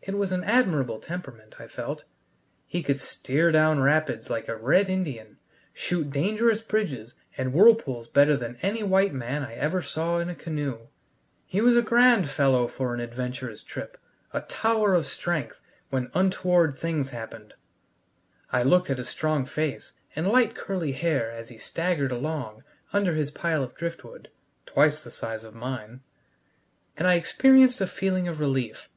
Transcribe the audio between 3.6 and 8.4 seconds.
rapids like a red Indian, shoot dangerous bridges and whirlpools better